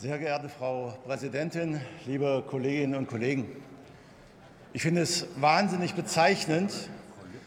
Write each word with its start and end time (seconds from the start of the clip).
Sehr 0.00 0.16
geehrte 0.16 0.48
Frau 0.48 0.94
Präsidentin, 1.08 1.80
liebe 2.06 2.44
Kolleginnen 2.48 2.94
und 2.94 3.08
Kollegen! 3.08 3.48
Ich 4.72 4.82
finde 4.82 5.02
es 5.02 5.26
wahnsinnig 5.40 5.94
bezeichnend, 5.94 6.72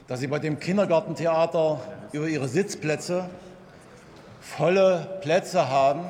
dass 0.10 0.20
Sie 0.20 0.28
bei 0.28 0.38
dem 0.38 0.60
Kindergartentheater 0.60 1.80
über 2.12 2.28
Ihre 2.28 2.50
Sitzplätze 2.50 3.30
volle 4.42 5.20
Plätze 5.22 5.70
haben 5.70 6.02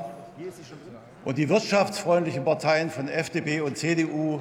und 1.26 1.38
die 1.38 1.48
wirtschaftsfreundlichen 1.48 2.44
Parteien 2.44 2.89
von 2.89 3.08
FDP 3.08 3.62
und 3.62 3.78
CDU, 3.78 4.39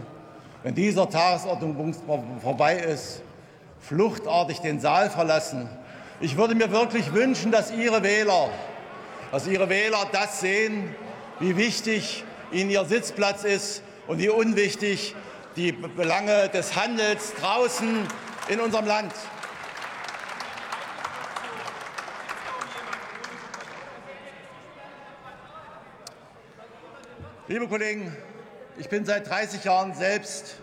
wenn 0.62 0.74
dieser 0.74 1.10
Tagesordnungspunkt 1.10 2.40
vorbei 2.40 2.78
ist, 2.78 3.20
fluchtartig 3.78 4.60
den 4.60 4.80
Saal 4.80 5.10
verlassen. 5.10 5.68
Ich 6.18 6.38
würde 6.38 6.54
mir 6.54 6.70
wirklich 6.70 7.12
wünschen, 7.12 7.52
dass 7.52 7.70
Ihre 7.70 8.02
Wähler, 8.02 8.48
dass 9.32 9.46
Ihre 9.46 9.68
Wähler 9.68 10.06
das 10.10 10.40
sehen, 10.40 10.94
wie 11.40 11.56
wichtig 11.56 12.24
Ihnen 12.52 12.70
Ihr 12.70 12.84
Sitzplatz 12.84 13.44
ist 13.44 13.82
und 14.06 14.18
wie 14.18 14.28
unwichtig 14.28 15.14
die 15.56 15.72
Belange 15.72 16.50
des 16.50 16.76
Handels 16.76 17.32
draußen 17.40 18.06
in 18.48 18.60
unserem 18.60 18.86
Land. 18.86 19.12
Liebe 27.48 27.66
Kollegen, 27.66 28.14
ich 28.78 28.88
bin 28.88 29.04
seit 29.04 29.28
30 29.28 29.64
Jahren 29.64 29.94
selbst 29.94 30.56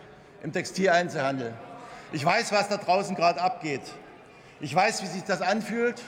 im 0.43 0.53
Textileinzelhandel. 0.53 1.53
Ich 2.13 2.23
weiß, 2.23 2.51
was 2.51 2.69
da 2.69 2.77
draußen 2.77 3.15
gerade 3.15 3.41
abgeht. 3.41 3.81
Ich 4.61 4.73
weiß, 4.73 5.01
wie 5.01 5.07
sich 5.07 5.23
das 5.23 5.41
anfühlt. 5.41 6.01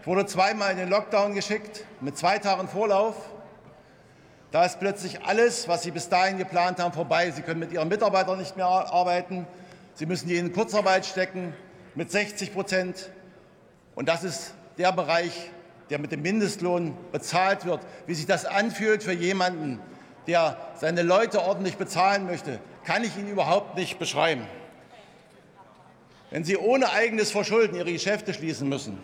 Ich 0.00 0.06
wurde 0.06 0.26
zweimal 0.26 0.72
in 0.72 0.78
den 0.78 0.88
Lockdown 0.88 1.34
geschickt 1.34 1.84
mit 2.00 2.18
zwei 2.18 2.38
Tagen 2.38 2.66
Vorlauf. 2.66 3.14
Da 4.50 4.64
ist 4.64 4.80
plötzlich 4.80 5.24
alles, 5.24 5.68
was 5.68 5.82
Sie 5.82 5.90
bis 5.90 6.08
dahin 6.08 6.38
geplant 6.38 6.78
haben, 6.78 6.92
vorbei. 6.92 7.30
Sie 7.30 7.42
können 7.42 7.60
mit 7.60 7.72
Ihren 7.72 7.88
Mitarbeitern 7.88 8.38
nicht 8.38 8.56
mehr 8.56 8.66
arbeiten. 8.66 9.46
Sie 9.94 10.06
müssen 10.06 10.28
die 10.28 10.36
in 10.36 10.52
Kurzarbeit 10.52 11.04
stecken 11.04 11.52
mit 11.94 12.10
60 12.10 12.54
Prozent. 12.54 13.10
Und 13.94 14.08
das 14.08 14.24
ist 14.24 14.54
der 14.78 14.92
Bereich, 14.92 15.50
der 15.90 15.98
mit 15.98 16.12
dem 16.12 16.22
Mindestlohn 16.22 16.96
bezahlt 17.12 17.66
wird. 17.66 17.80
Wie 18.06 18.14
sich 18.14 18.26
das 18.26 18.46
anfühlt 18.46 19.02
für 19.02 19.12
jemanden, 19.12 19.80
der 20.26 20.56
seine 20.76 21.02
Leute 21.02 21.42
ordentlich 21.42 21.76
bezahlen 21.76 22.26
möchte, 22.26 22.58
kann 22.84 23.04
ich 23.04 23.16
Ihnen 23.18 23.28
überhaupt 23.28 23.76
nicht 23.76 23.98
beschreiben. 23.98 24.46
Wenn 26.30 26.44
Sie 26.44 26.56
ohne 26.56 26.90
eigenes 26.92 27.30
Verschulden 27.30 27.74
Ihre 27.74 27.92
Geschäfte 27.92 28.32
schließen 28.32 28.68
müssen, 28.68 28.98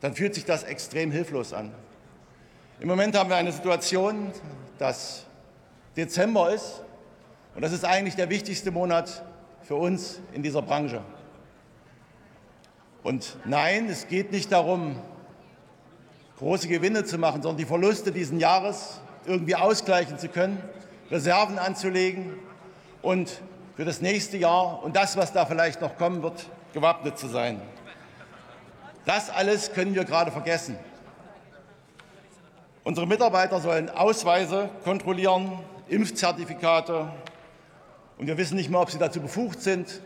dann 0.00 0.14
fühlt 0.14 0.34
sich 0.34 0.44
das 0.44 0.62
extrem 0.62 1.10
hilflos 1.10 1.52
an. 1.52 1.72
Im 2.78 2.88
Moment 2.88 3.16
haben 3.16 3.30
wir 3.30 3.36
eine 3.36 3.52
Situation, 3.52 4.32
dass 4.78 5.24
Dezember 5.96 6.52
ist 6.52 6.82
und 7.54 7.62
das 7.62 7.72
ist 7.72 7.86
eigentlich 7.86 8.16
der 8.16 8.28
wichtigste 8.28 8.70
Monat 8.70 9.24
für 9.62 9.76
uns 9.76 10.20
in 10.34 10.42
dieser 10.42 10.60
Branche. 10.60 11.00
Und 13.02 13.38
nein, 13.46 13.88
es 13.88 14.08
geht 14.08 14.30
nicht 14.30 14.52
darum, 14.52 14.96
große 16.38 16.68
Gewinne 16.68 17.04
zu 17.04 17.16
machen, 17.16 17.40
sondern 17.40 17.56
die 17.56 17.64
Verluste 17.64 18.12
dieses 18.12 18.38
Jahres 18.38 19.00
irgendwie 19.24 19.56
ausgleichen 19.56 20.18
zu 20.18 20.28
können, 20.28 20.62
Reserven 21.10 21.58
anzulegen 21.58 22.34
und 23.00 23.40
für 23.74 23.86
das 23.86 24.02
nächste 24.02 24.36
Jahr 24.36 24.82
und 24.84 24.96
das, 24.96 25.16
was 25.16 25.32
da 25.32 25.46
vielleicht 25.46 25.80
noch 25.80 25.96
kommen 25.96 26.22
wird, 26.22 26.44
gewappnet 26.74 27.18
zu 27.18 27.28
sein. 27.28 27.58
Das 29.06 29.30
alles 29.30 29.72
können 29.72 29.94
wir 29.94 30.04
gerade 30.04 30.30
vergessen. 30.30 30.76
Unsere 32.86 33.08
Mitarbeiter 33.08 33.58
sollen 33.60 33.90
Ausweise 33.90 34.70
kontrollieren, 34.84 35.58
Impfzertifikate. 35.88 37.10
Und 38.16 38.28
wir 38.28 38.38
wissen 38.38 38.54
nicht 38.54 38.70
mehr, 38.70 38.78
ob 38.78 38.92
sie 38.92 38.98
dazu 38.98 39.20
befugt 39.20 39.60
sind, 39.60 40.00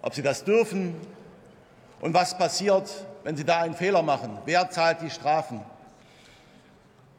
ob 0.00 0.14
sie 0.14 0.22
das 0.22 0.42
dürfen 0.42 0.94
und 2.00 2.14
was 2.14 2.38
passiert, 2.38 2.90
wenn 3.24 3.36
sie 3.36 3.44
da 3.44 3.60
einen 3.60 3.74
Fehler 3.74 4.00
machen. 4.00 4.38
Wer 4.46 4.70
zahlt 4.70 5.02
die 5.02 5.10
Strafen? 5.10 5.60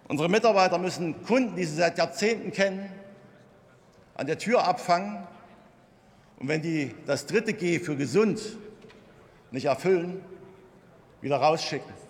Unsere 0.08 0.28
Mitarbeiter 0.28 0.80
müssen 0.80 1.24
Kunden, 1.24 1.56
die 1.56 1.66
sie 1.66 1.76
seit 1.76 2.00
Jahrzehnten 2.00 2.52
kennen, 2.52 2.92
an 4.16 4.26
der 4.26 4.40
Tür 4.40 4.68
abfangen. 4.68 5.20
Und 6.40 6.48
wenn 6.48 6.64
die 6.64 6.96
das 7.06 7.28
dritte 7.28 7.54
G 7.54 7.78
für 7.78 7.96
gesund 7.96 8.42
nicht 9.52 9.66
erfüllen, 9.66 10.26
wieder 11.22 11.38
rausschicken. 11.38 12.03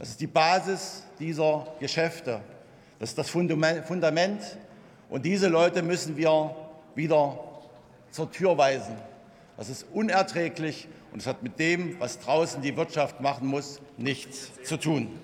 Das 0.00 0.08
ist 0.08 0.20
die 0.22 0.26
Basis 0.26 1.02
dieser 1.18 1.66
Geschäfte. 1.78 2.40
Das 2.98 3.10
ist 3.10 3.18
das 3.18 3.28
Fundament. 3.28 4.42
Und 5.10 5.26
diese 5.26 5.48
Leute 5.48 5.82
müssen 5.82 6.16
wir 6.16 6.56
wieder 6.94 7.38
zur 8.10 8.32
Tür 8.32 8.56
weisen. 8.56 8.96
Das 9.58 9.68
ist 9.68 9.84
unerträglich 9.92 10.88
und 11.12 11.20
es 11.20 11.26
hat 11.26 11.42
mit 11.42 11.58
dem, 11.58 12.00
was 12.00 12.18
draußen 12.18 12.62
die 12.62 12.74
Wirtschaft 12.78 13.20
machen 13.20 13.46
muss, 13.46 13.78
nichts 13.98 14.50
zu 14.64 14.78
tun. 14.78 15.20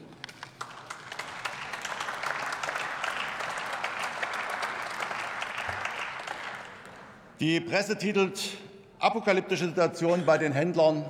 Die 7.40 7.60
Presse 7.60 7.96
titelt 7.96 8.58
Apokalyptische 8.98 9.68
Situation 9.68 10.26
bei 10.26 10.36
den 10.36 10.52
Händlern, 10.52 11.06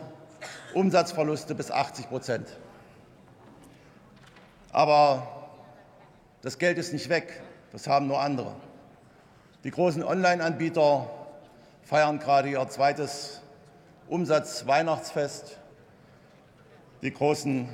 Umsatzverluste 0.72 1.56
bis 1.56 1.72
80 1.72 2.08
Prozent. 2.08 2.46
Aber 4.76 5.26
das 6.42 6.58
Geld 6.58 6.76
ist 6.76 6.92
nicht 6.92 7.08
weg, 7.08 7.40
das 7.72 7.88
haben 7.88 8.08
nur 8.08 8.20
andere. 8.20 8.52
Die 9.64 9.70
großen 9.70 10.04
Online-Anbieter 10.04 11.08
feiern 11.82 12.18
gerade 12.18 12.50
ihr 12.50 12.68
zweites 12.68 13.40
Umsatz-Weihnachtsfest. 14.08 15.56
Die 17.00 17.10
großen 17.10 17.70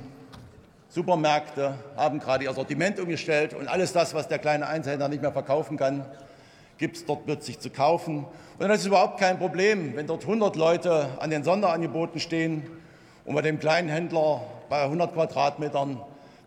Supermärkte 0.87 1.75
haben 1.97 2.19
gerade 2.19 2.45
ihr 2.45 2.53
Sortiment 2.53 2.97
umgestellt 3.01 3.53
und 3.53 3.67
alles 3.67 3.91
das, 3.91 4.13
was 4.13 4.29
der 4.29 4.39
kleine 4.39 4.67
Einzelhändler 4.67 5.09
nicht 5.09 5.21
mehr 5.21 5.33
verkaufen 5.33 5.75
kann, 5.75 6.05
gibt 6.77 6.95
es 6.95 7.05
dort 7.05 7.25
plötzlich 7.25 7.59
zu 7.59 7.69
kaufen. 7.69 8.19
Und 8.19 8.61
dann 8.61 8.71
ist 8.71 8.85
überhaupt 8.85 9.19
kein 9.19 9.39
Problem, 9.39 9.97
wenn 9.97 10.07
dort 10.07 10.21
100 10.21 10.55
Leute 10.55 11.09
an 11.19 11.31
den 11.31 11.43
Sonderangeboten 11.43 12.21
stehen 12.21 12.63
und 13.25 13.35
bei 13.35 13.41
dem 13.41 13.59
kleinen 13.59 13.89
Händler 13.89 14.43
bei 14.69 14.83
100 14.83 15.13
Quadratmetern 15.13 16.01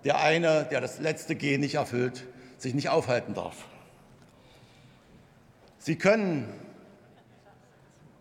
der 0.07 0.21
eine, 0.21 0.65
der 0.71 0.81
das 0.81 1.01
letzte 1.01 1.35
G 1.35 1.59
nicht 1.59 1.75
erfüllt, 1.75 2.25
sich 2.59 2.75
nicht 2.75 2.91
aufhalten 2.91 3.35
darf. 3.35 3.67
Sie 5.79 5.97
können 5.97 6.49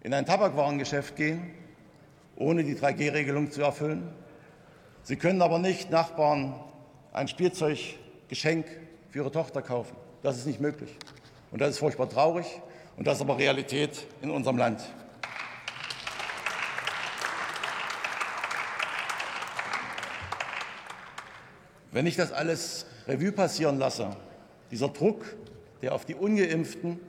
in 0.01 0.11
ein 0.11 0.25
Tabakwarengeschäft 0.25 1.15
gehen, 1.15 1.53
ohne 2.35 2.63
die 2.63 2.75
3G-Regelung 2.75 3.51
zu 3.51 3.61
erfüllen. 3.61 4.11
Sie 5.03 5.15
können 5.15 5.43
aber 5.43 5.59
nicht 5.59 5.91
Nachbarn 5.91 6.59
ein 7.13 7.27
Spielzeuggeschenk 7.27 8.65
für 9.11 9.19
ihre 9.19 9.31
Tochter 9.31 9.61
kaufen. 9.61 9.95
Das 10.23 10.37
ist 10.37 10.47
nicht 10.47 10.59
möglich. 10.59 10.97
Und 11.51 11.61
das 11.61 11.69
ist 11.69 11.77
furchtbar 11.77 12.09
traurig. 12.09 12.47
Und 12.97 13.05
das 13.05 13.17
ist 13.17 13.21
aber 13.21 13.37
Realität 13.37 14.07
in 14.23 14.31
unserem 14.31 14.57
Land. 14.57 14.81
Wenn 21.95 22.07
ich 22.07 22.17
das 22.17 22.33
alles 22.33 22.85
Revue 23.07 23.31
passieren 23.31 23.79
lasse, 23.79 24.09
dieser 24.69 24.89
Druck, 24.89 25.23
der 25.81 25.95
auf 25.95 26.03
die 26.03 26.13
ungeimpften 26.13 26.99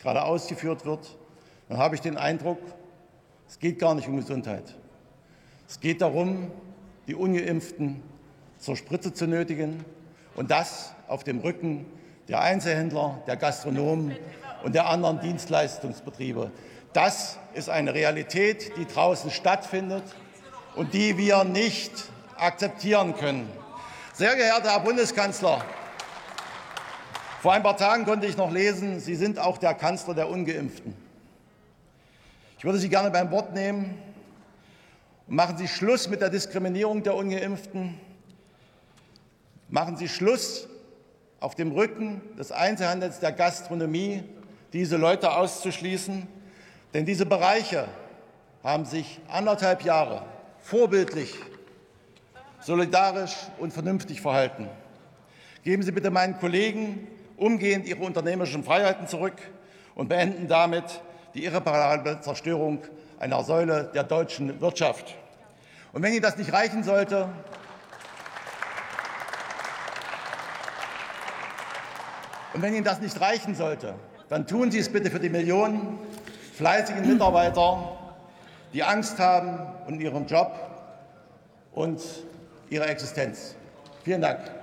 gerade 0.00 0.24
ausgeführt 0.24 0.84
wird, 0.84 1.16
dann 1.68 1.78
habe 1.78 1.94
ich 1.94 2.00
den 2.00 2.16
Eindruck, 2.16 2.58
es 3.48 3.60
geht 3.60 3.78
gar 3.78 3.94
nicht 3.94 4.08
um 4.08 4.16
Gesundheit. 4.16 4.74
Es 5.68 5.78
geht 5.78 6.00
darum, 6.00 6.50
die 7.06 7.14
ungeimpften 7.14 8.02
zur 8.58 8.74
Spritze 8.74 9.14
zu 9.14 9.28
nötigen 9.28 9.84
und 10.34 10.50
das 10.50 10.92
auf 11.06 11.22
dem 11.22 11.38
Rücken 11.38 11.86
der 12.26 12.40
Einzelhändler, 12.40 13.22
der 13.28 13.36
Gastronomen 13.36 14.16
und 14.64 14.74
der 14.74 14.88
anderen 14.88 15.20
Dienstleistungsbetriebe. 15.20 16.50
Das 16.92 17.38
ist 17.54 17.68
eine 17.68 17.94
Realität, 17.94 18.76
die 18.76 18.86
draußen 18.86 19.30
stattfindet 19.30 20.02
und 20.74 20.94
die 20.94 21.16
wir 21.16 21.44
nicht 21.44 21.92
akzeptieren 22.36 23.14
können. 23.14 23.61
Sehr 24.12 24.36
geehrter 24.36 24.72
Herr 24.72 24.80
Bundeskanzler, 24.80 25.64
vor 27.40 27.52
ein 27.52 27.62
paar 27.62 27.76
Tagen 27.76 28.04
konnte 28.04 28.26
ich 28.26 28.36
noch 28.36 28.52
lesen, 28.52 29.00
Sie 29.00 29.14
sind 29.14 29.38
auch 29.38 29.58
der 29.58 29.74
Kanzler 29.74 30.14
der 30.14 30.28
Ungeimpften. 30.28 30.94
Ich 32.58 32.64
würde 32.64 32.78
Sie 32.78 32.88
gerne 32.88 33.10
beim 33.10 33.30
Wort 33.30 33.54
nehmen 33.54 33.98
machen 35.32 35.56
Sie 35.56 35.66
Schluss 35.66 36.08
mit 36.08 36.20
der 36.20 36.28
Diskriminierung 36.28 37.02
der 37.02 37.14
Ungeimpften. 37.14 37.98
Machen 39.70 39.96
Sie 39.96 40.08
Schluss 40.08 40.68
auf 41.40 41.54
dem 41.54 41.72
Rücken 41.72 42.20
des 42.36 42.52
Einzelhandels 42.52 43.18
der 43.20 43.32
Gastronomie, 43.32 44.24
diese 44.74 44.98
Leute 44.98 45.32
auszuschließen. 45.32 46.26
Denn 46.92 47.06
diese 47.06 47.24
Bereiche 47.24 47.88
haben 48.62 48.84
sich 48.84 49.20
anderthalb 49.28 49.82
Jahre 49.82 50.26
vorbildlich 50.60 51.34
solidarisch 52.62 53.34
und 53.58 53.72
vernünftig 53.72 54.20
verhalten. 54.20 54.68
Geben 55.64 55.82
Sie 55.82 55.92
bitte 55.92 56.10
meinen 56.10 56.38
Kollegen 56.38 57.06
umgehend 57.36 57.86
ihre 57.86 58.02
unternehmerischen 58.02 58.64
Freiheiten 58.64 59.06
zurück 59.06 59.34
und 59.94 60.08
beenden 60.08 60.48
damit 60.48 61.02
die 61.34 61.44
irreparable 61.44 62.20
Zerstörung 62.20 62.82
einer 63.18 63.42
Säule 63.44 63.90
der 63.94 64.04
deutschen 64.04 64.60
Wirtschaft. 64.60 65.16
Und 65.92 66.02
wenn 66.02 66.12
Ihnen 66.12 66.22
das 66.22 66.36
nicht 66.36 66.52
reichen 66.52 66.82
sollte, 66.82 67.28
und 72.54 72.62
wenn 72.62 72.74
Ihnen 72.74 72.84
das 72.84 73.00
nicht 73.00 73.20
reichen 73.20 73.54
sollte, 73.54 73.94
dann 74.28 74.46
tun 74.46 74.70
Sie 74.70 74.78
es 74.78 74.90
bitte 74.90 75.10
für 75.10 75.20
die 75.20 75.28
Millionen 75.28 75.98
fleißigen 76.54 77.06
Mitarbeiter, 77.06 77.98
die 78.72 78.82
Angst 78.82 79.18
haben 79.18 79.58
um 79.86 80.00
ihren 80.00 80.26
Job 80.26 80.54
und 81.72 82.00
ihre 82.72 82.86
Existenz. 82.86 83.54
Vielen 84.02 84.22
Dank. 84.22 84.61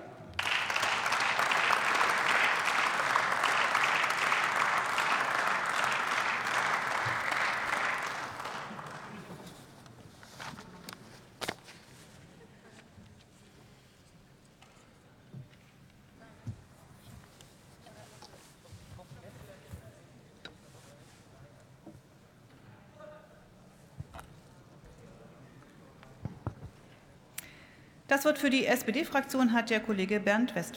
Das 28.09 28.25
Wort 28.25 28.39
für 28.39 28.49
die 28.49 28.65
SPD-Fraktion 28.65 29.53
hat 29.53 29.69
der 29.69 29.81
Kollege 29.81 30.19
Bernd 30.19 30.55
Westphal. 30.55 30.59